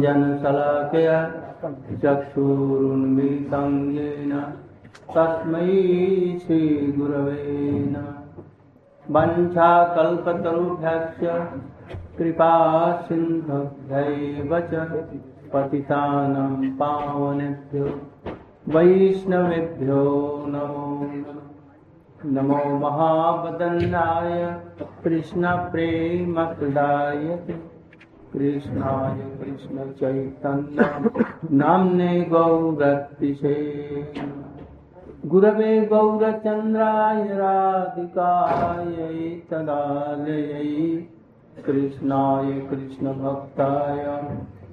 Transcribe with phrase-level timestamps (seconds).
[0.00, 1.32] जनशलाकया
[2.02, 4.52] चक्षुरुन्मिलितं येन।
[5.16, 8.14] तस्मै श्रीगुरवे नमः।
[9.10, 11.46] वञ्छाकल्पतरुभ्यश्च
[12.18, 15.04] कृपा सिन्धुभ्यैव च
[15.52, 18.00] पतितानां पावनेभ्यो।
[18.68, 20.88] वैष्णवेभ्यो नमो।
[22.24, 24.60] नमः नमो महावदन्नाय
[25.04, 27.38] कृष्णप्रेमप्रदाय
[28.32, 30.86] कृष्णाय कृष्णचैतन्य
[31.60, 33.54] नाम्ने गौरतिशे
[35.32, 40.66] गुरवे गौरचन्द्राय राधिकायै तदालयै
[41.66, 44.04] कृष्णाय कृष्णभक्ताय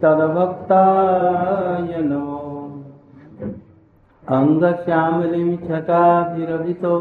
[0.03, 1.91] तद्भक्ताय
[4.23, 6.95] अङ्गश्यामलिं छटाभिरभितो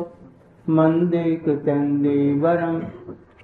[0.67, 2.75] मन्दे कृत्यन्देवरं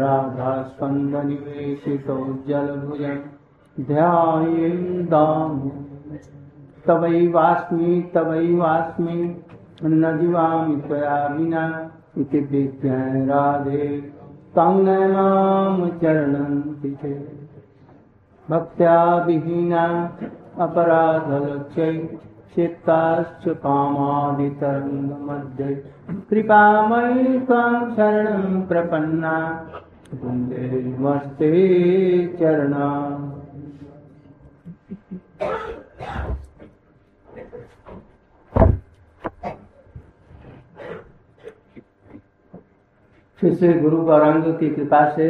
[0.00, 3.16] राधास्पन्दनिवेशितो जलभुजं
[3.84, 5.70] ध्यायेन् दामु।
[6.86, 9.42] तवैवास्मि तवैवास्मि
[9.84, 14.12] न जीवामि त्वया विना इति विज्ञान राधे।
[14.56, 16.90] तं मां चरणन्ति
[18.50, 18.94] भक्त्या
[19.26, 19.84] विहीना
[20.58, 21.92] अपराधलक्ष्यै
[22.54, 24.64] चित्ताश्च कामादितरङ्गमध्ये।
[26.30, 29.34] कृपामयि त्वां शरणं प्रपन्ना।
[30.14, 31.50] वंदे नमस्ते
[32.38, 32.86] चरणा
[43.38, 45.28] फिर से गुरु गौरंग की कृपा से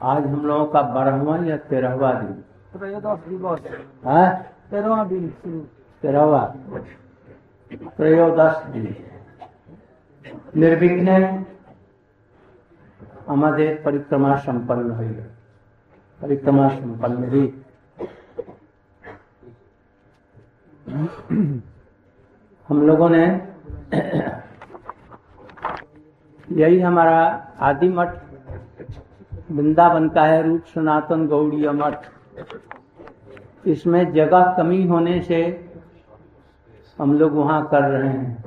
[0.00, 2.32] आज हम लोगों का बारहवा या तेरहवा दिन
[2.74, 3.60] त्रयोदश दिवस
[4.06, 4.24] है
[4.70, 5.60] तेरहवा दिन शुरू
[6.02, 6.42] तेरहवा
[7.96, 8.86] ত্রয়োদশ দিন
[10.56, 11.18] নির্বিঘ্নে
[13.26, 15.18] আমাদের পরিক্রমা সম্পন্ন হইল
[16.20, 17.46] পরিক্রমা সম্পন্ন हुई
[22.68, 23.24] हम लोगों ने
[26.48, 27.18] यही हमारा
[27.60, 28.10] आदि मठ
[29.49, 32.05] वृंदावन का है रूप सनातन गौड़ी मठ
[33.67, 35.41] इसमें जगह कमी होने से
[36.99, 38.43] हम लोग वहाँ कर रहे हैं।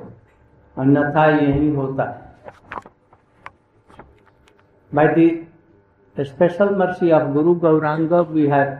[0.77, 2.21] अन्यथा यही होता है।
[4.91, 5.27] By the
[6.17, 8.75] special mercy of Guru Gaurang we have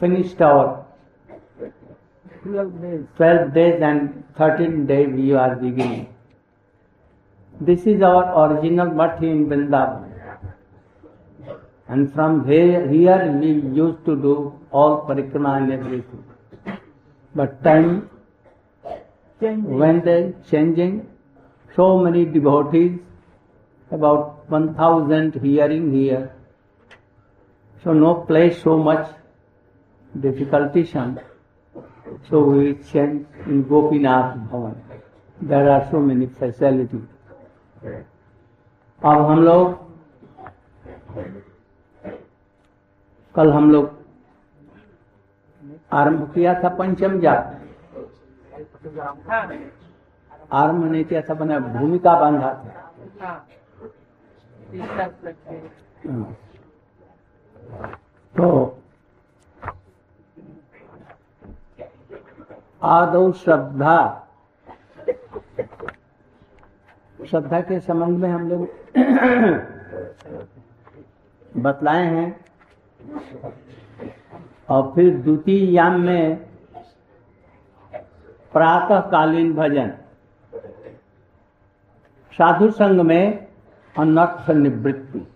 [0.00, 0.66] finished our
[2.46, 4.08] twelve days and
[4.40, 6.04] thirteen day we are beginning
[7.54, 10.07] this is our original math in Vrindavan
[11.88, 16.24] And from here, we used to do all parikrama and everything.
[17.34, 18.10] But time
[19.40, 21.06] change when they changing,
[21.76, 22.98] so many devotees,
[23.90, 26.32] about 1000 hearing here.
[27.84, 29.08] So no place so much
[30.20, 31.20] difficulty difficultation.
[32.28, 34.74] So we change in Gopinath Bhavan.
[35.40, 37.06] There are so many facilities.
[39.04, 39.88] अब हम लोग
[43.38, 43.90] कल हम लोग
[45.92, 47.54] आरंभ किया था पंचम जाप
[50.52, 53.46] आरंभ नहीं किया था, बना भूमिका बांधा था। हाँ।
[58.34, 58.78] तो
[62.82, 64.26] आदौ श्रद्धा।
[67.30, 68.68] श्रद्धा के संबंध में हम लोग
[71.62, 72.47] बतलाए हैं।
[74.68, 76.36] और फिर द्वितीय याम में
[78.52, 79.92] प्रातः कालीन भजन।
[82.32, 83.46] साधु संघ में
[83.96, 85.26] अनर्थ निवृत्ति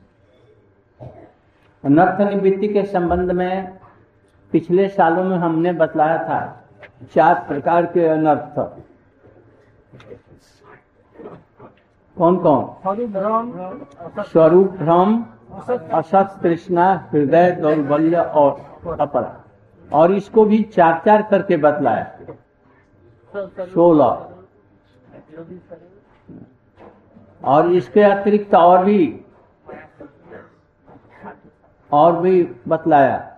[1.84, 3.78] अनर्थ निवृत्ति के संबंध में
[4.52, 6.40] पिछले सालों में हमने बतलाया था
[7.14, 8.58] चार प्रकार के अनर्थ।
[12.16, 15.24] कौन कौन स्वरूप भ्रम
[15.92, 18.50] असत तृष्णा, हृदय दौर्बल्य और
[19.00, 19.44] अपरा।
[19.92, 22.16] और इसको भी चार चार करके बतलाया।
[23.66, 24.28] सोलह।
[27.44, 29.24] और इसके अतिरिक्त और भी
[31.92, 33.36] और भी बतलाया।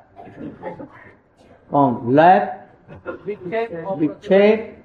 [1.71, 2.13] कौन?
[2.15, 2.65] लय,
[3.97, 4.85] विक्षेप,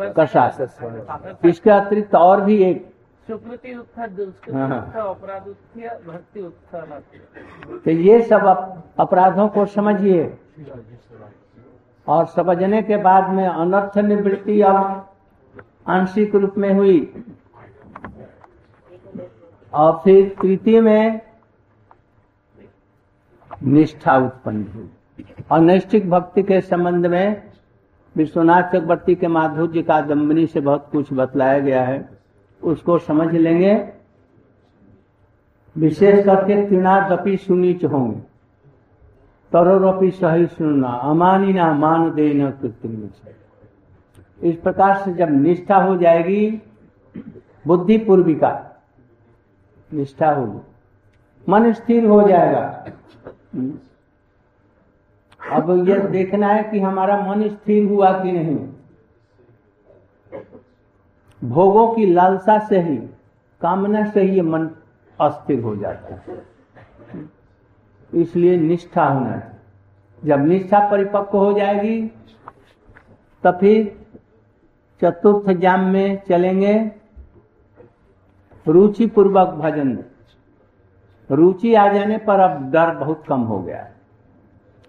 [0.00, 0.66] कषाय।
[1.48, 2.93] इसके अतिरिक्त और भी एक
[3.28, 6.40] सुकृति हाँ। अपराध उत्थान भक्ति
[7.84, 8.46] तो ये सब
[9.00, 10.24] अपराधों को समझिए।
[12.06, 15.08] और समझने के बाद में अनर्थ निवृत्ति अब
[15.88, 17.24] आंशिक रूप में हुई।
[19.72, 21.20] और फिर तृतीय में
[23.62, 24.90] निष्ठा उत्पन्न हुई।
[25.50, 27.50] और नैष्ठिक भक्ति के संबंध में
[28.16, 32.13] विश्वनाथ चक्रवर्ती के माधुर्य का दम्बनी से बहुत कुछ बतलाया गया है।
[32.64, 33.92] उसको समझ लेंगे।
[35.76, 38.20] विशेष करके तृणादपि सुनीच होंगे।
[39.52, 43.08] तरोरपि सही सुनना, अमानी ना मान देना कृत्रिम
[44.42, 46.62] इस प्रकार से जब निष्ठा हो जाएगी,
[47.66, 48.50] बुद्धि पूर्विका
[49.94, 50.58] निष्ठा होगी।
[51.48, 52.84] मन स्थिर हो जाएगा।
[55.52, 58.73] अब यह देखना है कि हमारा मन स्थिर हुआ कि नहीं।
[61.44, 62.96] भोगों की लालसा से ही,
[63.60, 64.68] कामना से ही मन
[65.18, 66.42] अस्थिर हो जाता है।
[68.12, 69.52] इसलिए निष्ठा होना चाहिए
[70.22, 72.00] जब निष्ठा परिपक्व हो जाएगी
[73.44, 73.84] तो फिर
[75.02, 76.74] चतुर्थ जाम में चलेंगे।
[78.66, 79.98] रुचि पूर्वक भजन।
[81.30, 83.88] रुचि आ जाने पर अब डर बहुत कम हो गया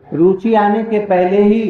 [0.07, 1.61] रुचि आने के पहले ही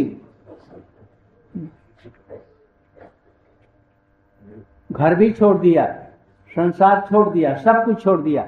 [4.95, 5.85] घर भी छोड़ दिया,
[6.51, 8.47] संसार छोड़ दिया, सब कुछ छोड़ दिया।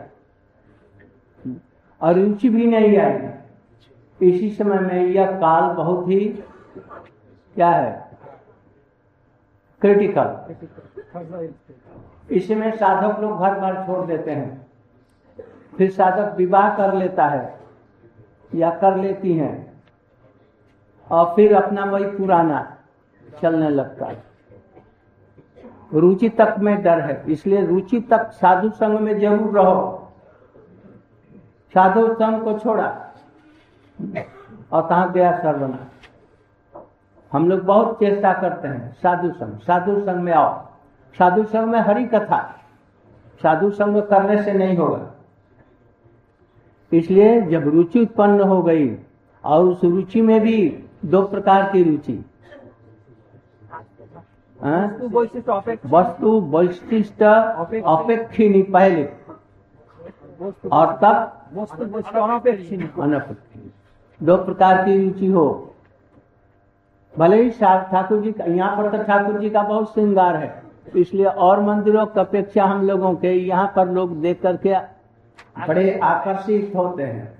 [2.01, 3.29] और रुचि भी नहीं आई।
[4.21, 6.19] इसी समय में यह काल बहुत ही,
[7.55, 8.07] क्या है?
[9.81, 10.55] क्रिटिकल
[12.31, 14.67] इसमें साधक लोग घर बार छोड़ देते हैं।
[15.77, 17.59] फिर साधक विवाह कर लेता है,
[18.55, 19.81] या कर लेती हैं,
[21.11, 22.77] और फिर अपना वही पुराना
[23.41, 24.26] चलने लगता है।
[25.93, 30.03] रुचि तक में डर है। इसलिए रुचि तक साधु संघ में ज़रूर रहो।
[31.73, 32.87] साधु संघ को छोड़ा।
[34.73, 35.87] और कहा गया सर्वना
[37.31, 40.53] हम लोग बहुत चेष्टा करते हैं साधु संघ। साधु संघ में आओ।
[41.15, 42.41] साधु संघ में हरी कथा।
[43.41, 44.99] साधु संग करने से नहीं होगा।
[46.91, 48.95] इसलिए जब रुचि उत्पन्न हो गई,
[49.43, 52.13] और उस रुचि में भी दो प्रकार की रुचि।
[54.59, 59.03] वस्तु वैशिष्ट अपेक्षिनी पहले।
[60.71, 61.15] और तब
[63.01, 63.71] अनपेक्षिनी।
[64.19, 65.73] दो प्रकार की रुचि हो।
[67.13, 70.61] भले ही ठाकुर जी का यहाँ पर तो ठाकुर जी का बहुत श्रृंगार है।
[70.95, 74.75] इसलिए और मंदिरों की अपेक्षा हम लोगों के यहाँ पर लोग देख करके
[75.67, 77.37] बड़े आकर्षित होते हैं।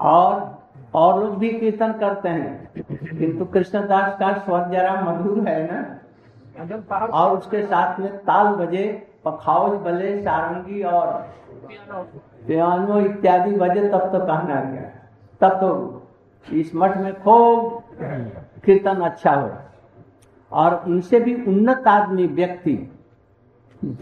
[0.00, 0.55] और
[0.94, 2.84] और लोग भी कीर्तन करते हैं।
[3.18, 7.06] किंतु कृष्णदास का स्वर जरा मधुर है ना?
[7.12, 8.84] और उसके साथ में ताल बजे
[9.24, 11.06] पखाउज बले, सारंगी और
[12.46, 14.90] पियानो इत्यादि बजे, तब तो कहना गया।
[15.40, 16.02] तब तो
[16.46, 17.82] इस मठ में खूब
[18.64, 19.50] कीर्तन अच्छा हो
[20.52, 22.78] और उनसे भी उन्नत आदमी व्यक्ति।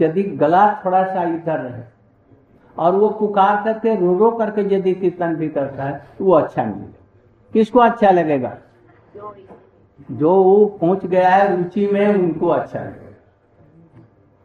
[0.01, 1.81] यदि गला थोड़ा सा इधर रहे
[2.77, 6.63] और वो पुकार करके, रो रो करके यदि कीर्तन भी करता है तो वो अच्छा
[6.65, 6.87] नहीं
[7.53, 8.55] किसको अच्छा लगेगा?
[10.11, 13.13] जो वो पहुँच गया है, रुचि में, उनको अच्छा लगेगा।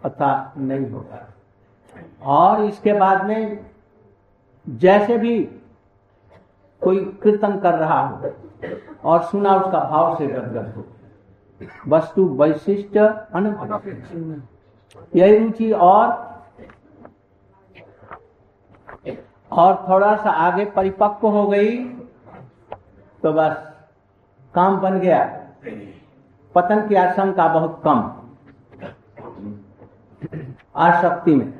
[0.02, 1.26] अथा नहीं होगा।
[2.22, 3.66] और इसके बाद में,
[4.66, 5.38] जैसे भी
[6.82, 8.30] कोई कीर्तन कर रहा हो,
[9.04, 10.84] और सुना उसका भाव से गदगद हो,
[11.88, 12.96] वस्तु वैशिष्ट
[15.16, 16.29] यही रुचि और
[19.52, 21.76] और थोड़ा सा आगे परिपक्व हो गई
[23.22, 23.56] तो बस
[24.54, 25.24] काम बन गया।
[26.54, 27.98] पतन की आशंका बहुत कम।
[30.76, 31.52] आसक्ति में।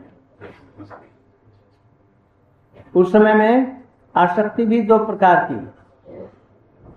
[2.94, 3.82] उस समय में
[4.14, 5.54] आसक्ति भी दो प्रकार की।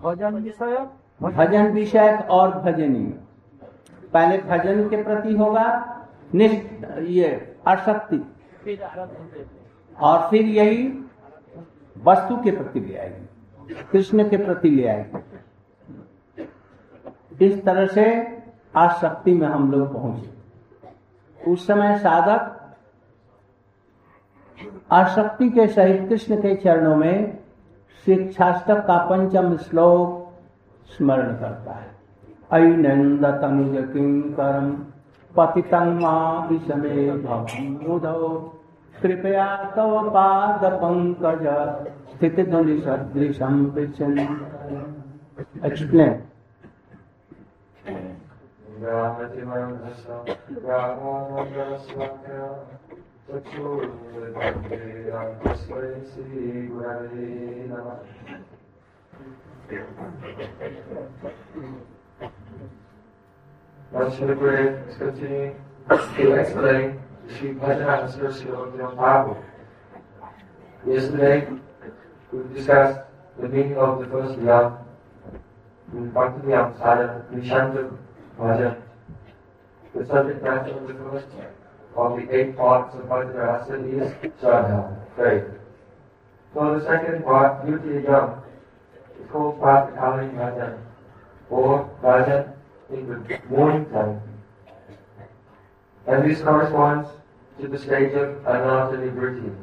[0.02, 0.86] भजन विषय
[1.22, 3.04] भजन विषयक और भजनी
[4.12, 5.66] पहले भजन के प्रति होगा
[6.34, 8.16] निष्ठ ये आसक्ति
[9.98, 10.86] और फिर यही
[11.96, 15.18] वस्तु के प्रति ले आएगी, कृष्ण के प्रति ले आएगी।
[17.40, 18.04] इस तरह से
[18.76, 22.50] आसक्ति में हम लोग पहुँचे। उस समय साधक
[24.92, 27.38] आसक्ति के सहित कृष्ण के चरणों में
[28.06, 30.20] शिक्षाष्टक का पंचम श्लोक
[30.90, 31.92] स्मरण करता है।
[32.52, 34.70] ऐनंद तनुज किंकरम
[35.34, 38.18] पतितं माँ विषमे भवमुदौ
[39.02, 39.46] कृपया
[39.76, 41.46] तव पाद पंकज
[42.12, 44.18] स्थित ध्वनि सदृशम विचन
[45.64, 46.22] explain
[66.16, 69.44] Gurudev is to explain the Sri Bhajana Srila Thakur.
[70.86, 71.48] Yesterday,
[72.32, 73.00] we discussed
[73.40, 74.78] the meaning of the first yam,
[76.12, 77.96] Bhakti Yam Sadhana, Nishanta
[78.38, 78.82] Bhajan.
[79.94, 81.26] The subject matter of the first
[81.96, 85.44] of the eight parts of Bhajana Rahasya is Shraddha, faith.
[86.52, 88.42] So the second part, Beauty Yam,
[89.20, 90.78] is called Pratikali Bhajan,
[91.50, 92.52] or Bhajan
[92.90, 94.20] in the morning time.
[96.06, 97.08] And this corresponds
[97.60, 99.54] to the stage of Anartha Nivriti,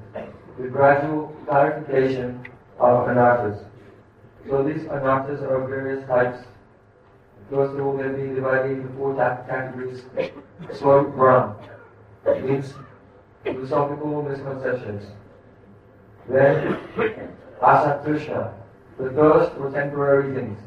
[0.59, 2.45] the gradual clarification
[2.79, 3.63] of anarthas.
[4.49, 6.39] So these anarthas are of various types.
[7.51, 10.03] First of all, they'll be divided into four categories.
[10.73, 11.55] Swarup Brahm
[12.43, 12.73] means
[13.43, 15.03] philosophical misconceptions.
[16.27, 16.77] Then
[17.61, 18.53] Asatrishna,
[18.97, 20.59] the thirst for temporary things.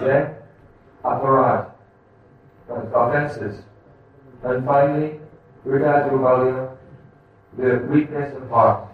[0.00, 0.34] Then
[1.04, 1.70] aparad,
[2.68, 3.62] offenses.
[4.42, 5.20] And finally,
[5.66, 6.76] Durvalya,
[7.56, 8.88] the weakness of heart.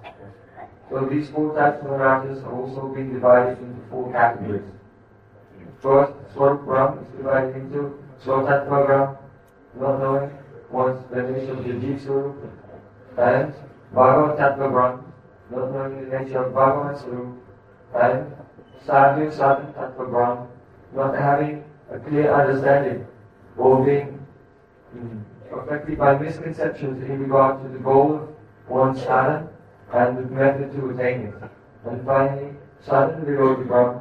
[0.90, 4.62] So these four types of anarthas have also been divided into four categories.
[5.80, 9.16] First, Swarup is divided into Swatatva Brahm,
[9.78, 10.30] not knowing
[10.70, 12.34] one's definition of the Jiv
[13.18, 13.54] and
[13.92, 15.02] Bhagavat Tattva
[15.50, 17.36] not knowing the nature of Bhagavan Sarup,
[17.94, 18.34] and
[18.84, 20.46] Sadhu Sadhu Tattva
[20.94, 23.06] not having a clear understanding
[23.56, 24.26] or being
[24.92, 25.18] hmm,
[25.52, 28.28] affected by misconceptions in regard to the goal of
[28.68, 29.48] one's sadhana
[29.92, 31.34] and the method to attain it.
[31.86, 32.52] And finally,
[32.84, 34.00] sadhana Virodhi Brahm,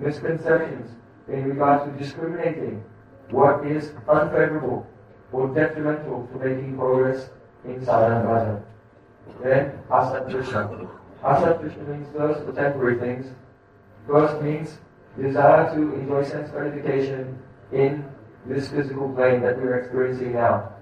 [0.00, 0.90] misconceptions
[1.28, 2.84] in regard to discriminating
[3.30, 4.86] what is unfavorable
[5.32, 7.28] or detrimental to making progress
[7.64, 8.62] in sadhana bhajan.
[9.42, 10.88] Then, asatrishna.
[11.22, 13.26] Asatrishna means thirst for temporary things.
[14.06, 14.78] First means
[15.20, 17.38] desire to enjoy sense gratification
[17.72, 18.04] in
[18.46, 20.73] this physical plane that we're experiencing now.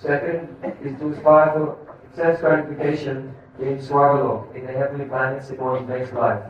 [0.00, 1.78] Second is to aspire for
[2.16, 6.42] self-gratification in Swargalok, in the heavenly planets in one's next life.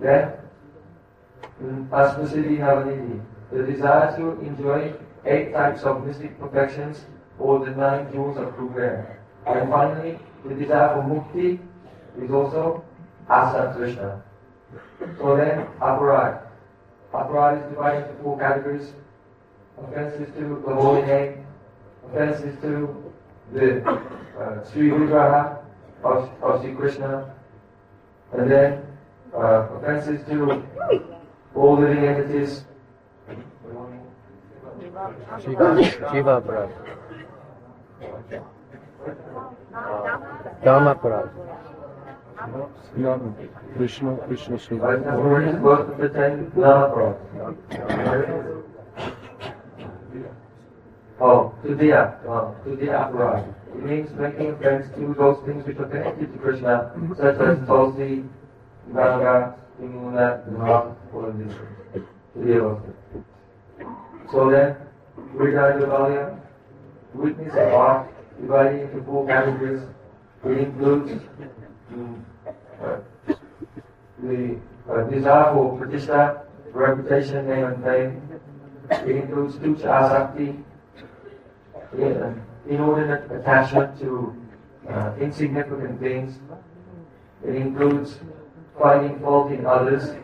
[0.00, 0.32] Then,
[1.62, 3.20] mm, Asmasidi Navanidhi,
[3.52, 4.94] the desire to enjoy
[5.26, 7.04] eight types of mystic perfections
[7.38, 8.72] or the nine jewels of true.
[9.46, 11.58] And finally, the desire for mukti
[12.22, 12.84] is also
[13.28, 14.22] Asa Krishna.
[15.18, 16.40] So then, aparad.
[17.12, 18.92] Aparad is divided into four categories.
[19.78, 21.46] Offenses to the holy name,
[22.10, 23.12] offenses to
[23.52, 25.58] the uh, Sri Vigraha
[26.04, 27.34] of, of Sri Krishna,
[28.32, 28.82] and then
[29.34, 30.62] uh, offenses to
[31.54, 32.64] all living entities.
[35.40, 36.70] Shiva, Shiva Parad.
[40.64, 41.30] Dharma Parad.
[43.76, 44.86] Krishna, Krishna Shiva.
[44.86, 48.57] Right, that's where it's supposed to pretend Namaprad.
[51.20, 53.54] Oh, to the uh, to the aparad.
[53.74, 58.24] It means making friends to those things which are connected to Krishna, such as Tulsi,
[58.94, 61.54] Ganga, Yamuna, Dham, all of these
[61.92, 62.06] things.
[62.36, 62.80] The.
[64.30, 64.76] So then,
[65.34, 66.38] regarding Valya,
[67.14, 68.08] weakness of heart,
[68.40, 69.82] dividing into four categories.
[70.44, 71.20] It includes
[71.92, 72.22] mm,
[72.80, 72.96] uh,
[74.22, 74.58] the
[74.88, 78.40] uh, desire for pratishtha, reputation, name and fame.
[78.90, 80.62] It includes tucha asakti,
[82.68, 84.34] inordinate attachment to
[84.88, 86.38] uh, insignificant things.
[87.46, 88.18] It includes
[88.78, 90.14] finding fault in others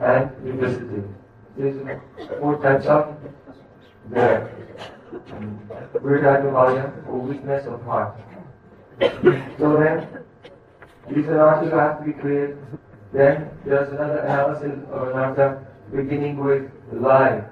[0.00, 0.30] and.
[1.58, 2.00] These are
[2.38, 3.16] four types of
[4.10, 4.48] the
[5.94, 8.16] Vridagamaya or weakness of heart.
[9.58, 10.06] So then,
[11.10, 12.58] these anarthas have to be cleared.
[13.12, 17.42] Then there's another analysis of anartha beginning with lie,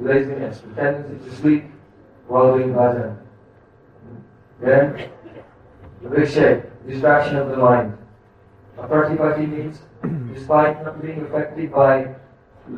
[0.00, 1.64] laziness, tendency to sleep
[2.32, 3.16] doing bhajan.
[4.60, 5.10] Then
[6.02, 7.98] the vikshe, distraction of the mind.
[8.78, 9.78] A pratipati means
[10.34, 12.14] despite not being affected by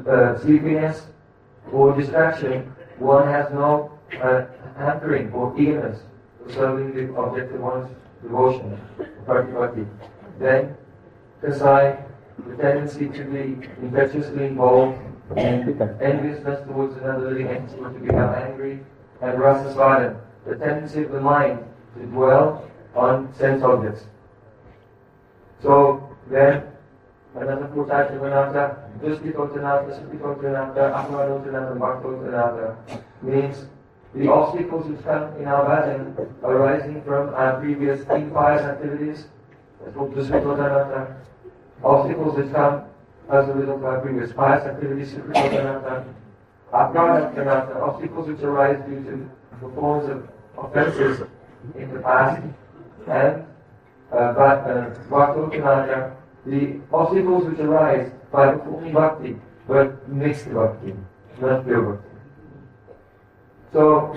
[0.09, 1.07] uh, sleepiness
[1.73, 3.93] or distraction, one has no
[4.23, 4.45] uh,
[4.77, 6.01] hankering or eagerness
[6.43, 7.91] for serving the object of one's
[8.23, 8.79] devotion,
[9.27, 9.87] pratipati.
[10.39, 10.77] Then
[11.41, 11.99] kasai,
[12.47, 14.99] the tendency to be impetuously involved
[15.37, 18.81] in enviousness towards another living entity to become angry,
[19.25, 21.59] and rasasvada, the tendency of the mind
[21.97, 24.04] to dwell on sense objects.
[25.62, 26.62] So then,
[27.35, 32.76] anartha, duskitotanatha, supitotanatha, aparadotanatha, bhaktotanatha,
[33.23, 33.66] means
[34.14, 39.26] the obstacles which come in our bhajan arising from our previous impious activities,
[39.88, 41.16] duskitotanatha,
[41.83, 42.83] obstacles which come
[43.31, 45.14] as a result of our previous pious activities,
[46.75, 51.23] anatta, aparadha anatta, obstacles which arise due to the performance of offenses
[51.76, 52.43] in the past,
[53.07, 53.47] and
[54.12, 54.95] uh, uh,
[56.47, 60.95] the obstacles which arise by performing bhakti, but mixed bhakti,
[61.40, 62.09] not pure bhakti.
[63.73, 64.16] So,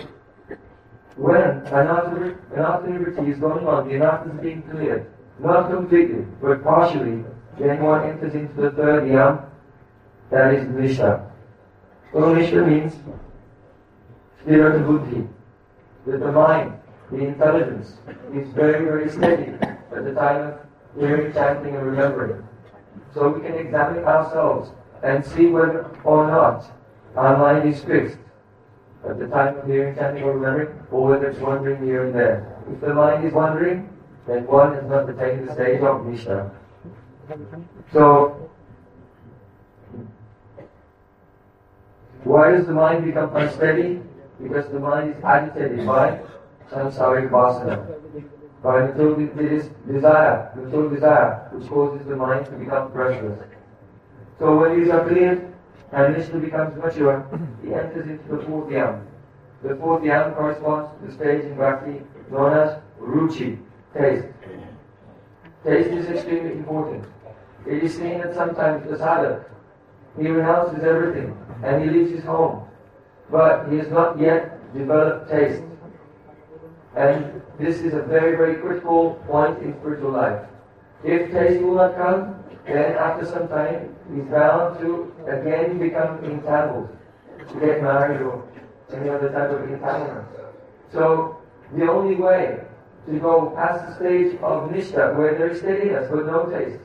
[1.15, 1.87] when an
[2.91, 5.09] liberty is going on, the anatta is being cleared,
[5.39, 7.23] not completely, but partially,
[7.59, 9.39] then one enters into the third yam,
[10.29, 11.26] that is Nishta.
[12.21, 12.95] Nishta means
[14.41, 15.27] spirit buddhi,
[16.05, 16.73] that the mind,
[17.11, 17.97] the intelligence,
[18.33, 20.59] is very, very steady at the time of
[20.99, 22.47] hearing, chanting, and remembering.
[23.13, 24.71] So we can examine ourselves
[25.03, 26.65] and see whether or not
[27.15, 28.17] our mind is fixed
[29.07, 32.57] at the time of hearing, chanting, or remembering, or whether it's wandering here and there.
[32.71, 33.89] If the mind is wandering,
[34.27, 36.51] then one has not attained the stage of Nishta.
[37.93, 38.49] So,
[42.27, 44.01] why does the mind become unsteady?
[44.41, 46.19] Because the mind is agitated by
[46.69, 47.77] samsaric vasana,
[48.61, 49.15] by material
[49.87, 53.39] desire, material desire, which causes the mind to become restless.
[54.39, 55.53] So when these are cleared
[55.91, 57.25] and Vishnu becomes mature,
[57.63, 59.07] he enters into the fourth yam.
[59.63, 63.57] The fourth yam corresponds to the stage in Bhakti known as Ruchi,
[63.93, 64.27] taste.
[65.63, 67.05] Taste is extremely important.
[67.65, 69.45] It is seen that sometimes the sadhak,
[70.19, 72.67] he renounces everything and he leaves his home,
[73.31, 75.63] but he has not yet developed taste.
[76.95, 80.47] And this is a very, very critical point in spiritual life.
[81.03, 86.89] If taste will not come, then after some time, he's bound to again become entangled,
[87.49, 88.43] to get married or
[88.93, 90.27] any other type of entanglement.
[90.91, 91.37] So,
[91.75, 92.59] the only way
[93.05, 96.79] to go past the stage of nishta, where there is steadiness but no taste,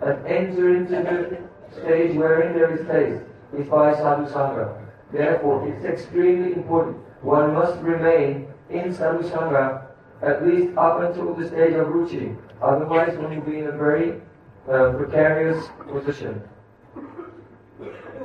[0.00, 1.38] and enter into the
[1.72, 3.24] stage wherein there is taste,
[3.56, 4.86] is by sadhu sangha.
[5.12, 6.98] Therefore, it's extremely important.
[7.22, 9.86] One must remain in sadhu sangha
[10.22, 12.36] at least up until the stage of ruchi.
[12.60, 14.20] Otherwise, one will be in a very
[14.68, 16.42] uh, precarious position.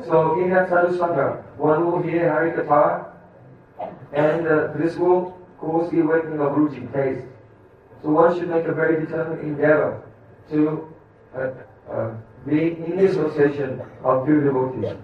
[0.05, 3.05] So, in that sadhu sangha, one will hear Hari Katha,
[4.13, 7.25] and uh, this will cause the awakening of ruchi, taste.
[8.03, 10.03] So one should make a very determined endeavor
[10.51, 10.93] to
[11.33, 12.11] uh,
[12.45, 14.95] uh, be in the association of pure devotees.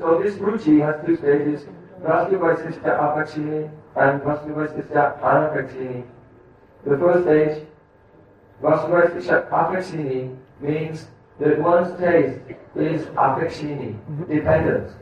[0.00, 1.66] So this ruchi has two stages,
[2.02, 6.04] Vasudvaisishta Apekshini and Vasudvaisishta Anapekshini.
[6.84, 7.66] The first stage,
[8.62, 11.06] Vasudvaisishta Apekshini, means
[11.40, 12.38] that one's taste
[12.76, 13.96] is Apekshini,
[14.28, 14.92] dependent.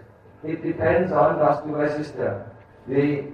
[0.42, 2.48] It depends on Vastu Vasishta,
[2.88, 3.24] the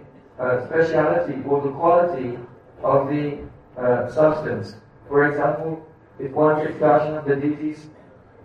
[0.40, 2.38] uh, speciality or the quality
[2.82, 3.38] of the
[3.78, 4.74] uh, substance.
[5.08, 5.86] For example,
[6.18, 7.88] if one takes darshan of the deities,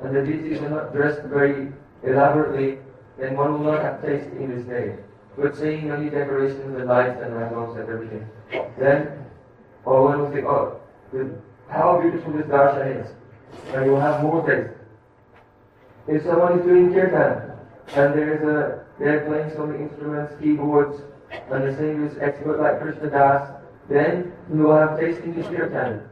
[0.03, 1.71] and the deities are not dressed very
[2.03, 2.79] elaborately,
[3.17, 4.95] then one will not have taste in this day.
[5.37, 8.27] But seeing only decorations and lights and rainbows and everything,
[8.77, 9.25] then,
[9.85, 10.81] or one will think, oh,
[11.69, 13.11] how beautiful this darshan is,
[13.73, 14.77] and you will have more taste.
[16.07, 17.51] If someone is doing kirtan,
[17.95, 22.81] and there is a, they're playing some instruments, keyboards, and the singer is expert like
[22.81, 23.51] Krishna Das,
[23.89, 26.09] then you will have taste in this kirtan.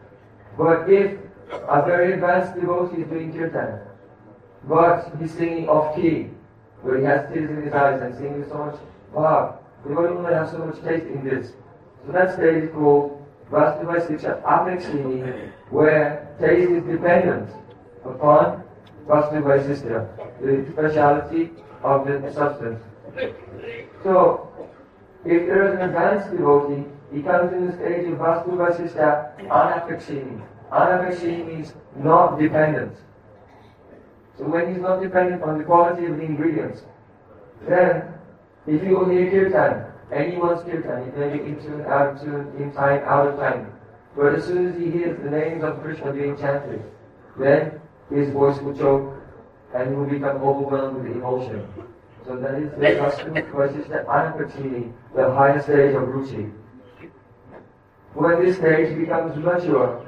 [0.58, 1.19] But if
[1.51, 3.79] a very advanced devotee is doing kirtan,
[4.67, 6.29] but he's singing off key,
[6.81, 8.75] where he has tears in his eyes and singing so much
[9.13, 11.53] bhav, the will not have so much taste in this.
[12.05, 17.49] So that stage is called Vastu Vasishta Apekshini, where taste is dependent
[18.05, 18.63] upon
[19.07, 20.07] Vastu Vasishta,
[20.41, 21.51] the speciality
[21.83, 22.79] of the substance.
[24.03, 24.47] So,
[25.25, 30.41] if there is an advanced devotee, he comes in the stage of Vastu Vasishta Anapekshini.
[30.71, 32.95] Anapekshini means not dependent.
[34.38, 36.84] So when he's not dependent on the quality of the ingredients,
[37.67, 38.13] then
[38.67, 42.71] if you hear kirtan, anyone's kirtan, it may be in tune, out of tune, in
[42.71, 43.71] time, out of time.
[44.15, 46.84] But as soon as he hears the names of Krishna being chanted,
[47.38, 49.13] then his voice will choke
[49.73, 51.67] and he will become overwhelmed with emotion.
[52.25, 56.51] So that is the Vastu Vasishta Anapekshini, the highest stage of Ruchi.
[58.13, 60.05] When this stage becomes mature,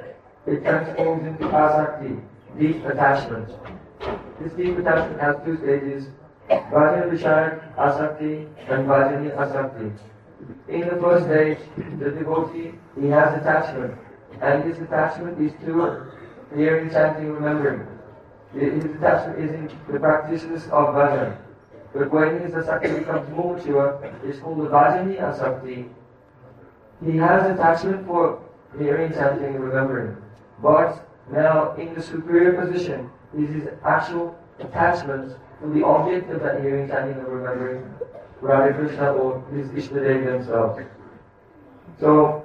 [0.47, 2.19] it transforms into asakti,
[2.57, 3.49] deep attachment.
[4.39, 6.07] This deep attachment has two stages,
[6.49, 9.91] Vajra Vishaya Asakti and Vajani Asakti.
[10.67, 11.59] In the first stage,
[11.99, 13.93] the devotee, he has attachment,
[14.41, 16.11] and this attachment is to
[16.55, 17.87] hearing, chanting, remembering.
[18.53, 21.37] His attachment is in the practices of bhajan.
[21.93, 25.89] But when his asakti becomes more mature, it's called the Vajani Asakti,
[27.05, 28.41] he has attachment for
[28.77, 30.17] hearing, chanting, remembering.
[30.61, 36.61] But now, in the superior position, is his actual attachments to the object of that
[36.61, 37.93] hearing, chanting, and remembering
[38.41, 40.81] Radha Krishna or his Ishtadev themselves.
[41.99, 42.43] So,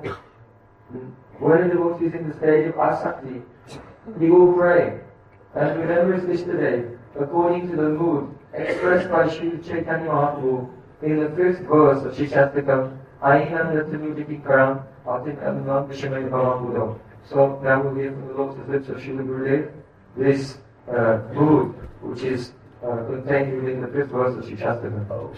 [1.38, 3.42] when a devotee is in the stage of asakti,
[4.18, 5.00] he will pray
[5.54, 10.68] and remember his Ishtadev according to the mood expressed by Sri Chaitanya Mahaprabhu
[11.02, 16.98] in the fifth verse of Shikshastakam, Ainam Yatanudiki Karam, Vishamay Bhavam Buddha.
[17.28, 19.72] So now we'll hear from the lotus lips of Srila Gurudev
[20.16, 20.58] this
[20.88, 22.52] uh, mood which is
[22.84, 25.34] uh, contained within the fifth verse of Shikshastakam.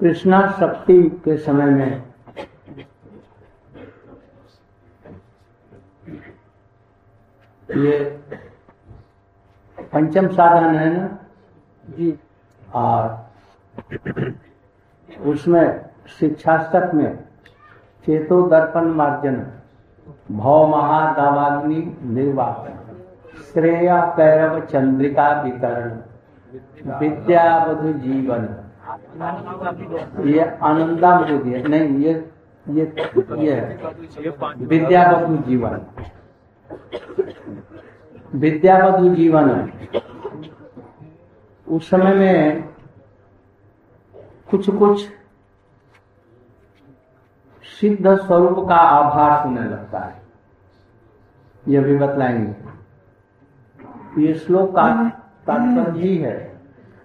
[0.00, 2.04] Krishna शक्ति के समय में
[7.84, 7.98] ये
[9.92, 11.06] पंचम साधन है ना
[11.96, 12.18] जी
[12.74, 13.27] और
[15.20, 15.80] उसमें
[16.20, 17.16] शिक्षास्तक में
[18.06, 19.46] चेतो दर्पण मार्जन,
[20.32, 22.74] भव महादावाग्नि निर्वापन,
[23.52, 26.00] श्रेय कैरव चंद्रिका वितरण,
[26.98, 28.48] विद्यावधु जीवन।
[30.28, 32.30] ये आनंदामृत है। नहीं, ये
[32.70, 32.94] ये
[33.36, 33.78] ये
[34.58, 35.80] विद्यावधु जीवन।
[38.34, 39.72] विद्यावधु जीवन।
[41.68, 42.68] उस समय में
[44.50, 45.08] कुछ कुछ
[47.80, 50.22] सिद्ध स्वरूप का आभास होने लगता है।
[51.68, 52.68] यह भी बतलाएँगे।
[54.22, 55.08] ये श्लोक का
[55.46, 56.60] तात्पर्य ही है।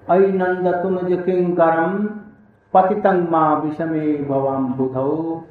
[0.10, 2.06] अय नंद तुम किंकरम
[2.74, 5.44] पतितंग माँ विषमे भवम बुधौ।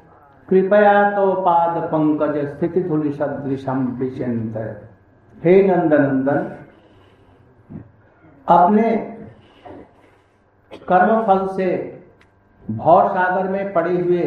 [0.49, 4.87] कृपया तो पाद पंकज स्थिति धुलि सदृशम विचंत
[5.43, 6.55] हे नंद नंदन
[8.47, 9.12] अपने
[10.75, 11.99] कर्म फल से
[12.71, 14.21] भव सागर में पड़े हुए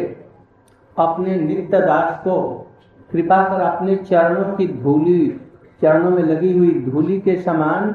[0.99, 2.53] अपने नित्य दास को
[3.11, 5.27] कृपा कर अपने चरणों की धूली,
[5.81, 7.89] चरणों में लगी हुई धूली के समान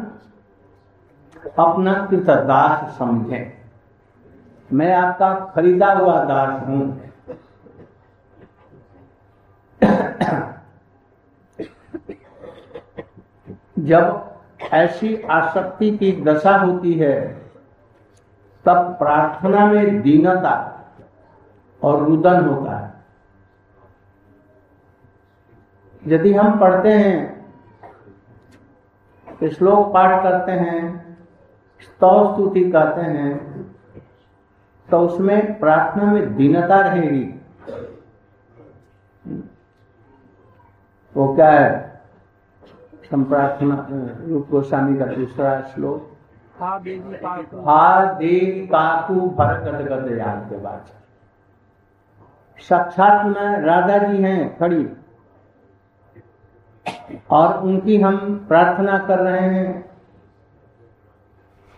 [1.59, 3.59] अपना कृत दास समझे।
[4.73, 7.01] मैं आपका खरीदा हुआ दास हूँ।
[13.79, 14.31] जब
[14.73, 17.42] ऐसी आसक्ति की दशा होती है
[18.67, 20.55] तब प्रार्थना में दीनता
[21.83, 22.91] और रुदन होता है।
[26.07, 27.31] यदि हम पढ़ते हैं,
[29.51, 31.17] श्लोक पाठ करते हैं,
[31.81, 33.31] स्तव स्तुति कहते हैं
[34.89, 37.25] तो उसमें प्रार्थना में दीनता रहेगी।
[41.17, 42.01] वो क्या है?
[43.05, 43.87] संप्रार्थना,
[44.29, 46.12] रूप गोस्वामी का दूसरा श्लोक।
[46.63, 48.19] हा
[52.59, 54.89] साक्षात में राधा जी हैं, खड़ी।
[57.31, 59.91] और उनकी हम प्रार्थना कर रहे हैं।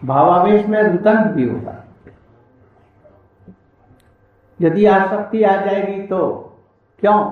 [0.05, 1.85] भावावेश में रुदन भी होगा।
[4.61, 6.53] यदि आसक्ति आ जाएगी तो
[7.01, 7.25] क्यों?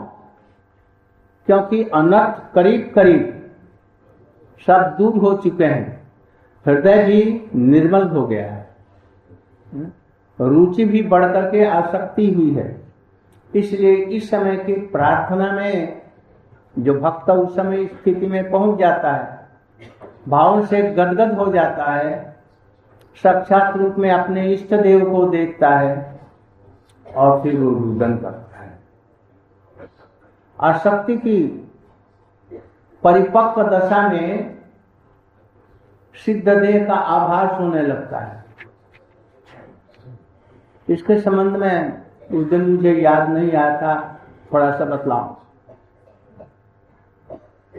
[1.47, 3.55] क्योंकि अनर्थ करीब करीब
[4.67, 6.02] सब दूर हो चुके हैं।
[6.67, 9.91] हृदय भी निर्मल हो गया है।
[10.39, 12.81] रुचि भी बढ़ करके आसक्ति हुई है।
[13.53, 16.03] इसलिए इस समय की प्रार्थना में
[16.77, 19.41] जो भक्त उस समय स्थिति में पहुँच जाता है,
[20.29, 22.37] भाव से गदगद हो जाता है,
[23.25, 26.21] साक्षात रूप में अपने इष्ट देव को देखता है
[27.07, 28.79] और फिर वो रुदन करता है।
[30.59, 31.43] आसक्ति की
[33.03, 34.57] परिपक्व दशा में
[36.15, 38.45] सिद्ध देह का आभास होने लगता है।
[40.89, 44.21] इसके संबंध में उस दिन मुझे याद नहीं आया था
[44.53, 45.35] थोड़ा सा बतलाऊ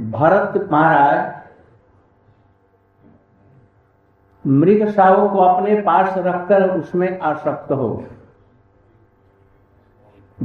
[0.01, 1.43] भरत महाराज
[4.47, 8.09] मृग सावों को अपने पास रखकर उसमें आसक्त हो गए।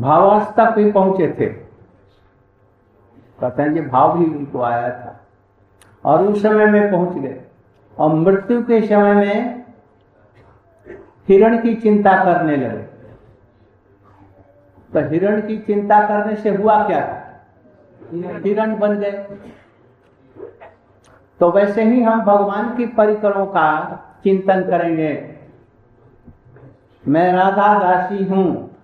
[0.00, 1.46] भावावस्था पे पहुँचे थे।
[3.40, 5.20] कहते हैं कि भाव भी उनको आया था।
[6.04, 7.47] और उस समय में पहुँच गए।
[7.98, 9.64] और मृत्यु के समय में
[11.28, 12.82] हिरण की चिंता करने लगे।
[14.92, 17.32] तो हिरण की चिंता करने से हुआ क्या?
[18.14, 19.26] हिरण बन गए।
[21.40, 25.34] तो वैसे ही हम भगवान की परिकरों का चिंतन करेंगे।
[27.08, 28.76] मैं राधा दासी हूँ।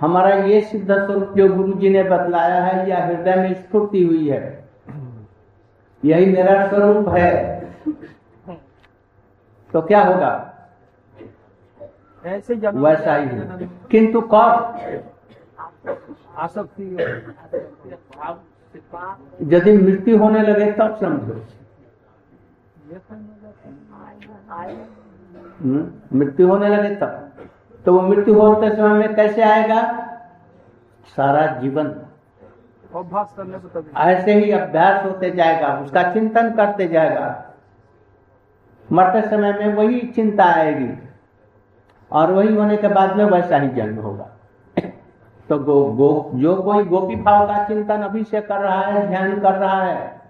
[0.00, 4.28] हमारा ये सिद्ध स्वरूप जो गुरु जी ने बतलाया है या हृदय में स्फूर्ति हुई
[4.28, 4.59] है।
[6.04, 7.60] यही मेरा स्वरूप है।
[9.72, 10.46] तो क्या होगा?
[12.26, 14.78] ऐसे वैसा ही है किंतु कब
[16.36, 16.96] आसक्ति
[19.42, 21.44] यदि मृत्यु होने लगे तब समझो।
[25.62, 27.30] हम्म, मृत्यु होने लगे तब।
[27.84, 29.82] तो वो मृत्यु होते समय में कैसे आएगा?
[31.16, 32.06] सारा जीवन।
[32.96, 37.44] अभ्यास करने को तभी। ऐसे ही अभ्यास होते जाएगा, उसका चिंतन करते जाएगा।
[38.92, 41.08] मरते समय में वही चिंता आएगी।
[42.12, 44.30] और वही होने के बाद में वैसा ही जन्म होगा।
[45.48, 49.40] तो गो गो, जो कोई गोपी भाव का चिंतन अभी से कर रहा है, ध्यान
[49.40, 50.20] कर रहा है,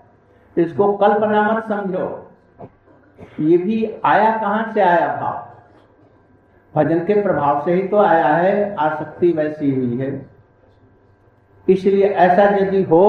[0.57, 2.33] इसको कल्पना मत समझो।
[3.40, 5.46] ये भी आया कहाँ से आया भाव?
[6.75, 10.29] भजन के प्रभाव से ही तो आया है, आसक्ति वैसी हुई है।
[11.66, 13.07] इसलिए ऐसा यदि हो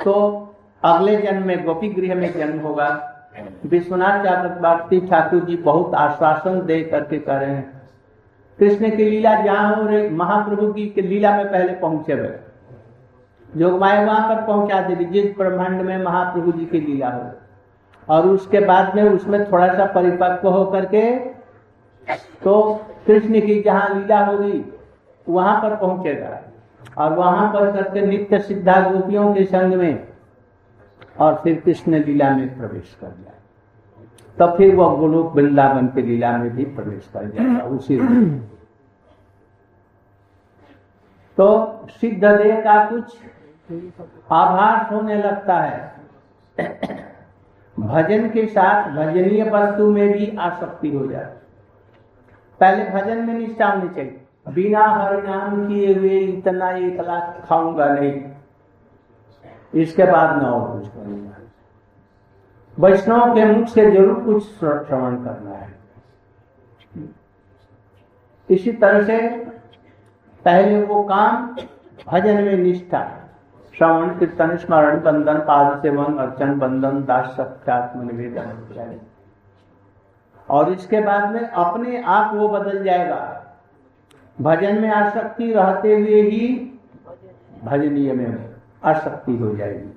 [0.00, 0.14] तो
[0.82, 2.88] अगले जन्म में, गोपी गृह में जन्म होगा।
[3.66, 7.82] विश्वनाथ चक्रवर्ती ठाकुर जी बहुत आश्वासन दे करके कह रहे हैं,
[8.58, 12.30] कृष्ण की लीला जहाँ हो रही, महाप्रभु की की लीला में पहले पहुँचे हुए
[13.50, 17.30] जोगमाया वहाँ पर पहुँचा देगी जिस ब्रह्मांड में महाप्रभु जी की लीला हो।
[18.08, 21.02] और उसके बाद में उसमें थोड़ा सा परिपक्व हो करके
[22.44, 22.52] तो
[23.06, 24.58] कृष्ण की जहाँ लीला होगी
[25.28, 26.40] वहाँ पर पहुंचेगा
[26.98, 30.06] और वहाँ पर करके नित्य सिद्धा गोपियों के संग में
[31.20, 33.36] और फिर कृष्ण लीला में प्रवेश कर जाए
[34.38, 37.98] तो फिर वह गोलोक वृंदावन की लीला में भी प्रवेश कर जाएगा उसी
[41.38, 41.48] तो
[41.90, 43.16] सिद्ध देह का कुछ
[44.32, 45.96] आभास होने लगता है।
[47.76, 51.36] भजन के साथ भजनीय वस्तु में भी आसक्ति हो जाती
[52.60, 54.20] पहले भजन में निष्ठा होनी चाहिए।
[54.54, 58.20] बिना हरिनाम किए हुए इतना एक लाख खाऊँगा नहीं।
[59.74, 61.36] इसके बाद में और कुछ करूँगा।
[62.76, 65.76] वैष्णव के मुख से ज़रूर कुछ श्रवण करना है।
[68.48, 69.18] इसी तरह से
[70.44, 71.56] पहले वो काम
[72.06, 73.02] भजन में निष्ठा,
[73.74, 78.98] श्रवण, कीर्तन, स्मरण, बंधन, पाद सेवन, अर्चन, बंधन, दास, सत्यात्म, निवेदन
[80.48, 83.20] और इसके बाद में अपने आप वो बदल जाएगा।
[84.38, 86.48] भजन में आसक्ति रहते हुए ही
[87.64, 89.92] भजनीय में आसक्ति हो जाएगी।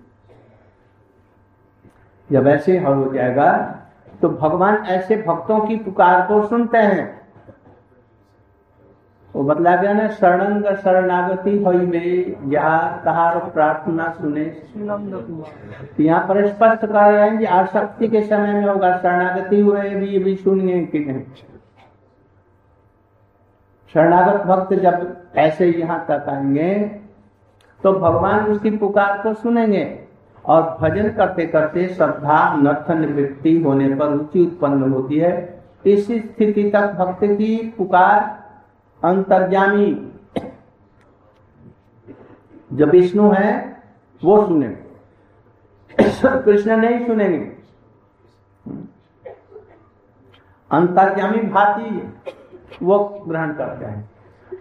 [2.29, 3.51] जब ऐसे हो जाएगा
[4.21, 7.21] तो भगवान ऐसे भक्तों की पुकार को सुनते हैं।
[9.35, 16.47] वो बतला गया ना, शरणंग शरणागति हुई में जहाँ तहार प्रार्थना सुने। तो यहाँ पर
[16.47, 20.85] स्पष्ट कर रहे हैं कि आसक्ति के समय में होगा, शरणागति हुए भी भी सुनिए
[20.85, 21.23] कि नहीं।
[23.95, 26.73] शरणागत भक्त जब ऐसे यहाँ तक आएँगे
[27.79, 29.83] तो भगवान उसकी पुकार को सुनेंगे
[30.45, 35.33] और भजन करते करते श्रद्धा, नर्थ निवृत्ति होने पर रुचि उत्पन्न होती है।
[35.85, 38.19] इस स्थिति तक भक्त की पुकार
[39.01, 39.87] अंतर्जामी
[42.71, 43.51] जो विष्णु है,
[44.21, 44.67] वो सुने
[46.43, 47.51] कृष्ण नहीं सुनेंगे।
[50.71, 51.89] अंतर्जामी भांति
[52.83, 54.09] वो ग्रहण करते हैं।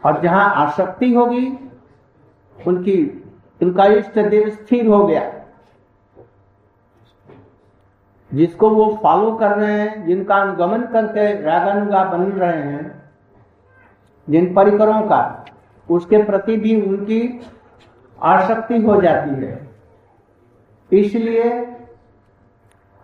[0.04, 1.46] और जहाँ आसक्ति होगी
[2.58, 3.02] उनकी
[3.60, 5.22] उनका इष्ट देव स्थिर हो गया।
[8.30, 13.02] जिसको वो फॉलो कर रहे हैं जिनका अनुगमन करके रागानुगा बन रहे हैं
[14.28, 15.44] जिन परिकरों का
[15.88, 17.40] उसके प्रति भी उनकी
[18.18, 19.68] आसक्ति हो जाती है।
[20.92, 21.50] इसलिए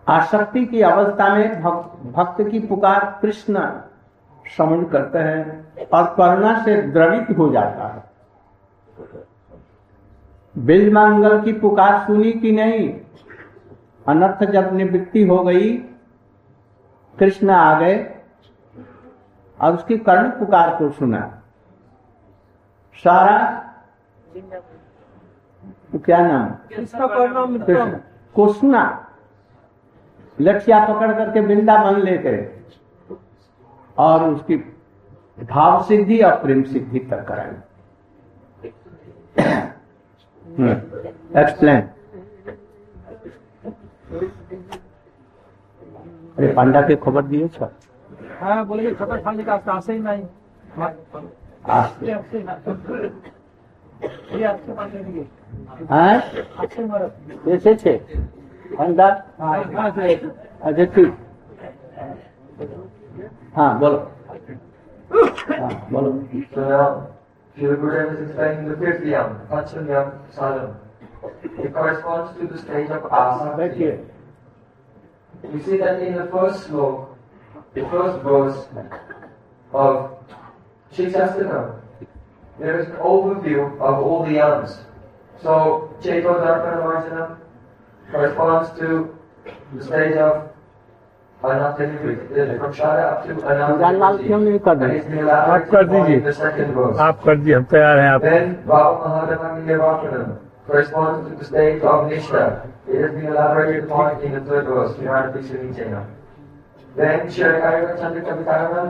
[0.07, 3.59] आसक्ति की अवस्था में भक्त, भक्त की पुकार कृष्ण
[4.57, 8.03] समझ करते हैं और करुणा से द्रवित हो जाता है।
[10.57, 13.01] बिल मंगल की पुकार सुनी कि नहीं?
[14.07, 15.77] अनर्थ जब निवृत्ति हो गई
[17.19, 18.15] कृष्ण आ गए
[19.61, 21.41] और उसकी कर्ण पुकार को सुना।
[22.95, 23.63] सारा
[25.95, 26.49] क्या नाम?
[26.49, 27.99] कृष्ण।
[28.35, 29.11] को सुना
[30.41, 32.56] लक्ष्या पकड़ करके वृंदावन ले गए।
[33.97, 34.55] और उसकी
[35.51, 37.51] भाव सिद्धि और प्रेम सिद्धि तक कराई।
[41.41, 41.81] एक्सप्लेन
[46.37, 47.69] अरे पांडा के खबर दिए छ।
[48.41, 50.23] हाँ बोले खबर खाने का आशा ही नहीं।
[51.75, 52.09] आज ये
[54.37, 55.21] ये आपसे मान लेंगे
[55.89, 56.13] हाँ?
[56.59, 57.93] आपसे मरद ऐसे छे?
[58.77, 59.07] पांडा?
[59.39, 61.13] हाँ हाँ से अच्छा ठीक
[63.57, 63.99] হ্যাঁ বলো
[65.93, 66.09] বলো
[66.53, 66.87] So now,
[67.55, 69.85] Shiva Guru is explaining the fifth yam, Pancham
[70.35, 70.69] Sadam.
[71.63, 74.05] It corresponds to the stage of asakti.
[75.53, 77.07] You see that in the first sloka,
[77.73, 78.59] the first verse
[79.73, 79.93] of
[80.93, 81.79] Shikshasana,
[82.59, 84.71] there is an overview of all the yams.
[85.41, 87.37] So, Chaito Dharpana
[88.11, 89.15] corresponds to
[89.73, 90.49] the stage of
[91.45, 91.77] أنا
[93.77, 96.17] Jawaharlal क्यों नहीं कर दिए आप कर दीजिए
[96.99, 97.55] आप कर दीजिए.
[97.55, 98.21] हम तैयार हैं आप
[100.67, 102.67] corresponds to the state of Nishta.
[102.87, 106.01] It has been elaborated upon in the third verse, 316 Chena.
[106.95, 108.85] Then Shirakaryava Chandrakavitayana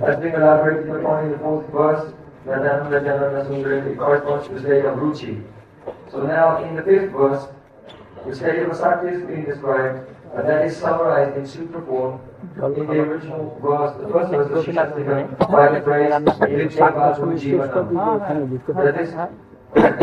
[0.00, 2.12] has been elaborated upon in the fourth verse,
[2.46, 3.96] Radhananda Janana Sundari.
[3.96, 5.42] Corresponds to the state of Ruchi.
[6.10, 7.46] So now in the fifth verse,
[8.26, 12.20] the state of Asakti is being described and that is summarized in Sutra form
[12.76, 18.74] in the original verse, the first verse of Shishastika by the phrase Yudhikshevasum Jivanam.
[18.74, 19.12] That is,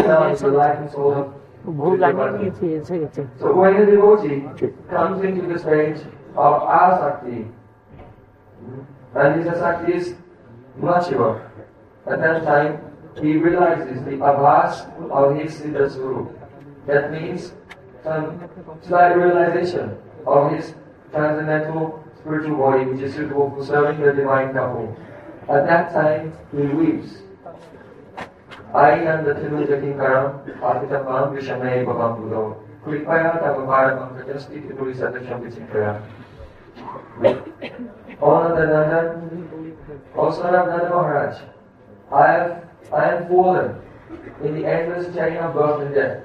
[0.06, 4.44] now is the life and soul of So when the devotee
[4.90, 5.98] comes into the stage
[6.36, 7.52] of Asakti,
[9.16, 10.16] and his Asakti is
[10.80, 11.50] Machiva,
[12.08, 12.80] at that time
[13.22, 16.34] he realizes the Abhas of his Siddha
[16.88, 17.54] That means
[18.04, 18.50] some
[18.82, 20.74] slight realization of his
[21.12, 24.96] transcendental spiritual body which is suitable for serving the divine couple.
[25.50, 27.22] At that time he weeps.
[28.74, 32.56] Ayan datinu jating karam, apitam mam vishamay babam budo.
[32.86, 36.02] Kripaya tavaparamam kajasti tituri sadasham vichikraya.
[38.22, 39.22] Onandanandan,
[40.16, 41.38] O son of Nanda Maharaj,
[42.12, 43.82] I have, I am fallen
[44.44, 46.24] in the endless chain of birth and death,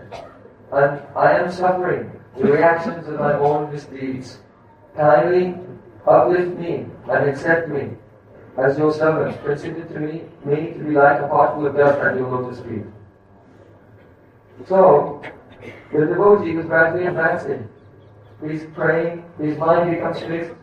[0.72, 4.38] and I am suffering the reactions of my own misdeeds.
[4.96, 5.54] Kindly
[6.06, 7.90] uplift me and accept me
[8.58, 9.42] as your servant.
[9.44, 12.84] Consider to me, me to be like a particle of dust at your lotus feet.
[14.66, 15.22] So,
[15.92, 17.68] the devotee was gradually advancing.
[18.46, 20.54] He's praying, his mind becomes fixed,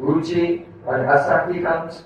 [0.00, 2.04] ruchi and asakti comes.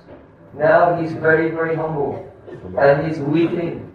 [0.54, 2.30] Now he's very, very humble.
[2.78, 3.92] And he's weeping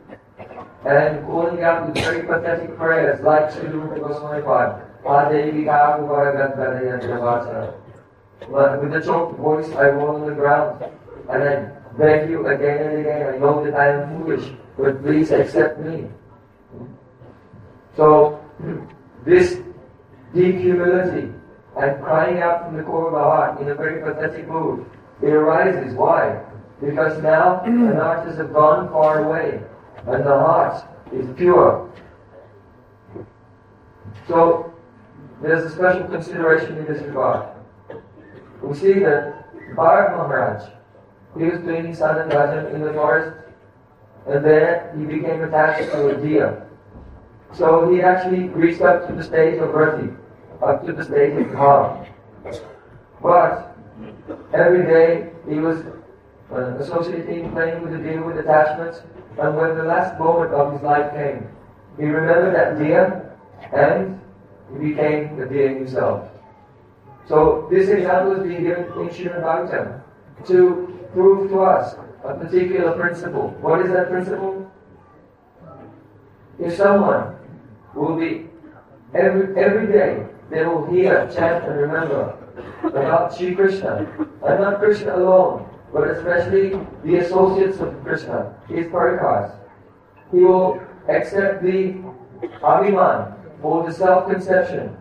[0.85, 4.41] and calling out with very pathetic prayers like Sri Rupa Goswami
[5.03, 7.73] Kaku Varagat Vadaya Javasa.
[8.51, 10.83] But with a choked voice, I roll on the ground
[11.29, 11.55] and I
[11.97, 13.33] beg you again and again.
[13.33, 16.07] I know that I am foolish, but please accept me.
[17.95, 18.39] So,
[19.25, 19.59] this
[20.33, 21.33] deep humility
[21.77, 24.85] and crying out from the core of our heart in a very pathetic mood,
[25.21, 25.93] it arises.
[25.95, 26.41] Why?
[26.81, 29.62] Because now the artists have gone far away
[30.07, 31.91] and the heart is pure.
[34.27, 34.73] So,
[35.41, 37.56] there's a special consideration in this regard.
[38.62, 40.69] We see that Bharat Maharaj,
[41.38, 43.38] he was doing his sadhana bhajan in the forest,
[44.28, 46.67] and there he became attached to a deer.
[47.54, 50.10] So he actually reached up to the stage of rati,
[50.62, 52.08] up to the stage of bhav.
[53.21, 53.78] But
[54.54, 55.80] every day he was
[56.52, 59.02] uh, associating, playing with the deer with attachments,
[59.39, 61.47] and when the last moment of his life came,
[61.97, 63.36] he remembered that deer,
[63.71, 64.18] and
[64.71, 66.29] he became the being himself.
[67.27, 70.01] So this example is being given in Srimad Bhagavatam
[70.47, 73.49] to prove to us a particular principle.
[73.62, 74.71] What is that principle?
[76.60, 77.36] If someone
[77.95, 78.47] will be
[79.13, 82.36] every every day they will hear, chant, and remember
[82.84, 84.08] about Sri Krishna,
[84.43, 89.55] and not Krishna alone, but especially the associates of Krishna, his parikars.
[90.32, 92.01] He will accept the
[92.62, 94.95] abhiman or the self-conception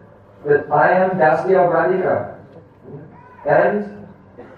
[0.47, 2.39] that I am Dasya Radhika.
[3.47, 4.07] And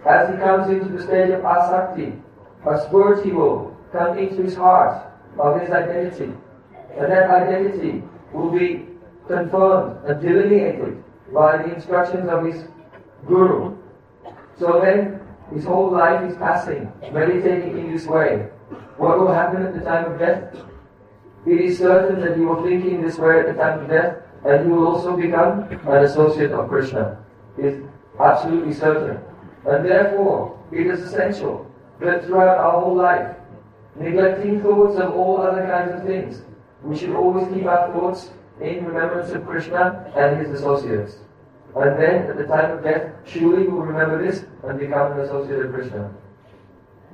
[0.06, 2.20] as he comes into the stage of asakti,
[2.66, 5.06] a spirituality will come into his heart
[5.38, 6.32] of his identity.
[6.96, 8.86] And that identity will be
[9.26, 12.64] confirmed and delineated by the instructions of his
[13.26, 13.76] guru.
[14.58, 15.20] So then
[15.52, 18.48] his whole life is passing, meditating in this way.
[18.96, 20.54] What will happen at the time of death?
[21.46, 24.66] It is certain that he think in this way at the time of death, and
[24.66, 27.18] he will also become an associate of Krishna.
[27.56, 27.82] It's
[28.18, 29.18] absolutely certain.
[29.66, 33.36] And therefore, it is essential that throughout our whole life,
[33.98, 36.42] neglecting thoughts of all other kinds of things,
[36.82, 41.18] we should always keep our thoughts in remembrance of Krishna and his associates.
[41.76, 45.20] And then, at the time of death, surely we will remember this and become an
[45.20, 46.10] associate of Krishna.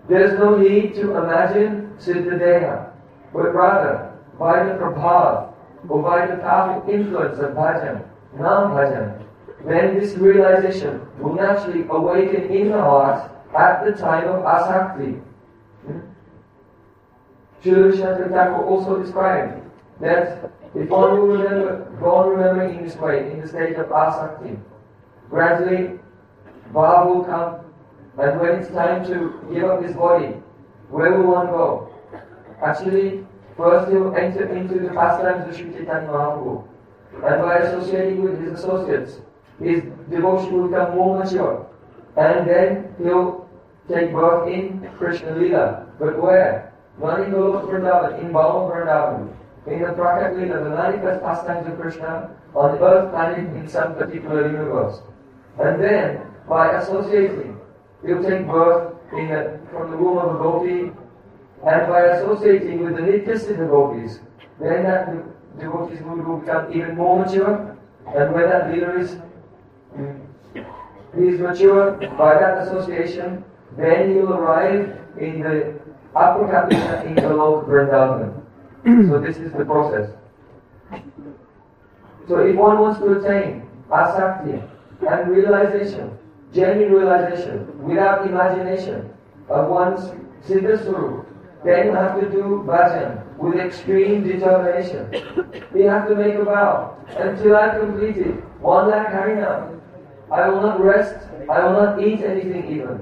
[0.08, 2.90] There is no need to imagine Siddhadeha,
[3.32, 4.05] but rather,
[4.38, 5.52] by the prabhav,
[5.88, 9.22] or by the powerful influence of bhajan, nam bhajan,
[9.64, 15.20] then this realization will naturally awaken in the heart at the time of asakti.
[17.64, 19.62] Srila Shantar also described
[20.00, 23.88] that if one will remember, go on remembering in this way, in the state of
[23.88, 24.58] asakti,
[25.30, 25.98] gradually
[26.72, 27.60] bhav will come,
[28.18, 30.34] and when it's time to give up this body,
[30.90, 31.92] where will one go?
[32.62, 33.24] actually
[33.56, 36.64] first he'll enter into the pastimes of Sri Chaitanya Mahaprabhu.
[37.14, 39.20] And by associating with his associates,
[39.60, 41.66] his devotion will become more mature.
[42.16, 43.48] And then he'll
[43.88, 45.86] take birth in Krishna Lila.
[45.98, 46.72] But where?
[47.00, 49.32] Not in Golok Vrindavan, in Balav Vrindavan.
[49.66, 53.94] In the Prakat Lila, the manifest pastimes of Krishna on the earth planet in some
[53.94, 55.00] particular universe.
[55.58, 57.58] And then, by associating,
[58.04, 60.92] he'll take birth in the, from the womb of a gopi,
[61.66, 64.20] and by associating with the Nityasya devotees,
[64.60, 67.76] then that de- devotees will will become even more mature,
[68.14, 69.16] and when that leader is,
[71.18, 73.44] is mature by that association,
[73.76, 75.74] then he will arrive in the
[76.14, 78.42] upper Kapila in the Lok Vrindavan.
[79.08, 80.10] so this is the process.
[82.28, 84.62] So if one wants to attain asakti
[85.08, 86.16] and realization,
[86.54, 89.10] genuine realization, without imagination
[89.48, 90.12] of one's
[90.46, 90.78] Siddha
[91.64, 95.10] then you have to do bhajan with extreme determination.
[95.74, 96.96] You have to make a vow.
[97.16, 99.80] Until I complete it, one lakh harinam,
[100.30, 102.96] I will not rest, I will not eat anything even.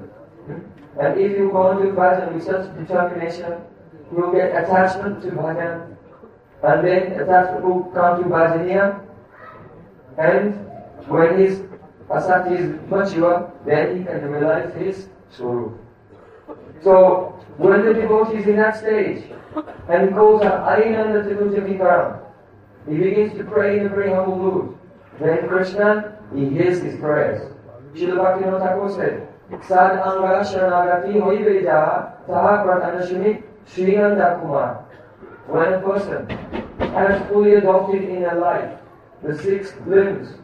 [0.46, 0.60] Hmm?
[1.00, 3.60] And if you go into bhajan with such determination,
[4.10, 5.96] you will get attachment to bhajan,
[6.62, 9.06] and then attachment will come to bhajaniya,
[10.18, 10.54] and
[11.08, 11.62] when his
[12.08, 15.83] asakti is mature, then he can realize his swarup.
[16.82, 19.24] So, when the devotee is in that stage,
[19.88, 22.20] and he calls out Arinanda Tanuja Vikaram,
[22.88, 24.78] he begins to pray in a very humble mood.
[25.20, 27.52] Then Krishna, he hears his prayers.
[27.94, 29.28] Srila Bhaktivinoda Thakur said,
[29.66, 34.84] Sad anga sharanagati hoibe ja taha pratanashimi Srinanda Kumar.
[35.46, 36.28] When a person
[36.78, 38.78] has fully adopted in their life
[39.22, 40.34] the six limbs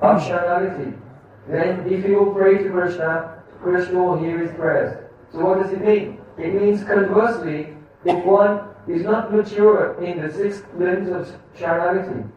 [0.00, 1.00] of sharanagati,
[1.48, 5.07] then if he will pray to Krishna, Krishna will hear his prayers.
[5.32, 6.18] So what does it mean?
[6.38, 7.74] It means conversely,
[8.04, 12.30] if one is not mature in the six limbs of sharanagati,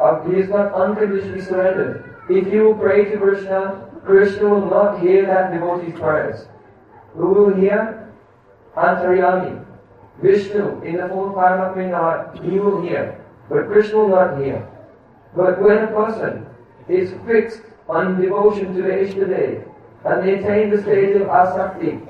[0.00, 2.14] uh, he is not unconditionally surrendered.
[2.28, 6.46] If you pray to Krishna, Krishna will not hear that devotee's prayers.
[7.14, 8.12] Who will hear?
[8.76, 9.64] Antaryami.
[10.22, 13.24] Vishnu, in the form of Paramatma, he will hear.
[13.48, 14.68] But Krishna will not hear.
[15.34, 16.46] But when a person
[16.88, 19.64] is fixed on devotion to the Ishtadev,
[20.04, 22.06] and they attain the stage of asakti,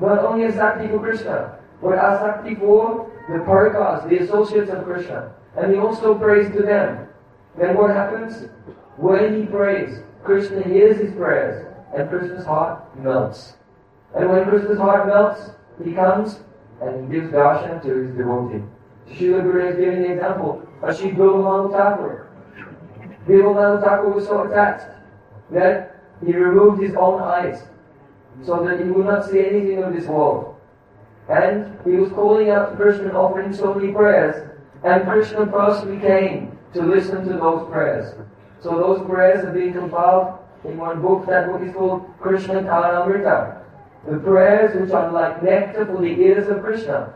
[0.00, 5.72] not only asakti for Krishna, but asakti for the parikas, the associates of Krishna, and
[5.72, 7.08] he also prays to them.
[7.58, 8.48] Then what happens?
[8.96, 13.54] When he prays, Krishna hears his prayers, and Krishna's heart melts.
[14.14, 15.50] And when Krishna's heart melts,
[15.84, 16.40] he comes
[16.80, 18.64] and he gives darshan to his devotee.
[19.08, 22.28] Srila Guru is giving the example of Sri Bilvamangal Thakur.
[23.26, 24.86] Bilvamangal Thakur was so attached
[25.50, 27.62] that he removed his own eyes
[28.42, 30.56] so that he would not see anything of this world.
[31.28, 34.50] And he was calling out to Krishna offering so many prayers,
[34.82, 38.14] and Krishna personally came to listen to those prayers.
[38.60, 41.26] So those prayers have been compiled in one book.
[41.26, 43.62] That book is called Krishna Karnamrita.
[44.08, 47.14] The prayers which are like nectar for the ears of Krishna.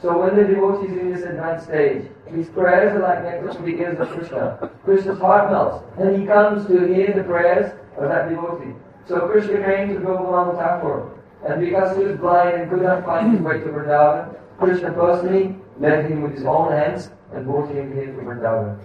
[0.00, 3.62] So when the devotee is in this advanced stage, his prayers are like nectar for
[3.62, 4.70] the ears of Krishna.
[4.84, 8.74] Krishna's heart melts, and he comes to hear the prayers of that devotee.
[9.06, 11.10] So Krishna came to Gopalan Thakur,
[11.46, 15.56] and because he was blind and could not find his way to Vrindavan, Krishna personally
[15.78, 18.78] led him with his own hands and brought him here to Vrindavan.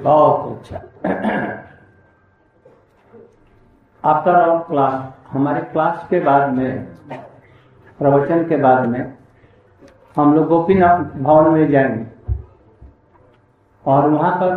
[0.00, 0.78] बहुत अच्छा
[4.04, 6.86] after our class हमारे class के बाद में
[7.98, 9.02] प्रवचन के बाद में
[10.15, 12.05] हम लोग गोपीनाथ भवन में जाएँगे।
[13.85, 14.51] और वहाँ पर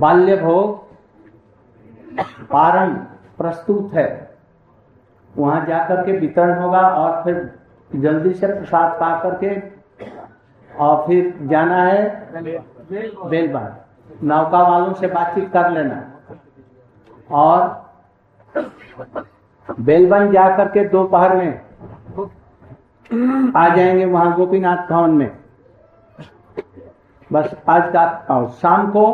[0.00, 0.82] बाल्य भोग
[2.50, 2.94] पारण
[3.38, 4.06] प्रस्तुत है।
[5.34, 7.38] वहाँ जाकर के वितरण होगा और फिर
[7.90, 9.54] जल्दी से प्रसाद पा करके
[10.70, 12.42] और फिर जाना है
[13.30, 13.74] बेलबन
[14.24, 15.96] नौका वालों से बातचीत कर लेना।
[17.32, 17.58] और
[19.68, 21.63] बेलबन जा करके दोपहर में
[23.56, 25.30] आ जाएँगे वहाँ गोपीनाथ भवन में।
[27.30, 29.04] बस आज का और शाम को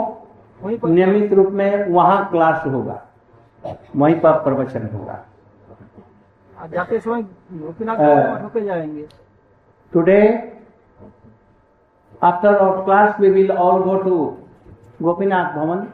[0.61, 3.01] नियमित रूप में वहाँ क्लास होगा।
[3.97, 5.25] वहीं पर प्रवचन होगा।
[6.73, 7.23] जाते समय
[7.53, 7.97] Gopinath
[9.93, 10.21] today
[12.23, 14.17] after our class we will all go to
[15.03, 15.87] Gopinath Bhavan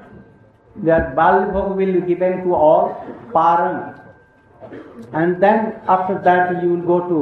[1.14, 2.88] bal bhog will given to all
[3.34, 3.78] पारंग
[5.14, 7.20] and then after that you will go to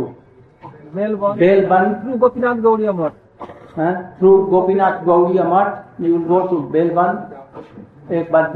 [4.18, 6.18] through Gopinath Gaudiya math you
[8.12, 8.53] एक बार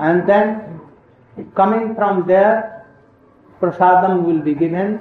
[0.00, 0.54] and then
[1.56, 2.60] coming from there
[3.60, 4.98] prasadam will be given